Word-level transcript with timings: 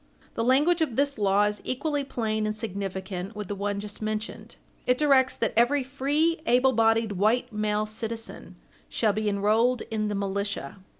The 0.33 0.43
language 0.43 0.81
of 0.81 0.95
this 0.95 1.19
law 1.19 1.43
is 1.43 1.61
equally 1.63 2.03
plain 2.03 2.47
and 2.47 2.55
significant 2.55 3.35
with 3.35 3.49
the 3.49 3.53
one 3.53 3.79
just 3.79 4.01
mentioned. 4.01 4.55
It 4.87 4.97
directs 4.97 5.35
that 5.35 5.53
every 5.55 5.83
"free 5.83 6.41
able 6.47 6.73
bodied 6.73 7.11
white 7.11 7.53
male 7.53 7.85
citizen" 7.85 8.55
shall 8.89 9.13
be 9.13 9.29
enrolled 9.29 9.83
in 9.91 10.07
the 10.07 10.15
militia. 10.15 10.79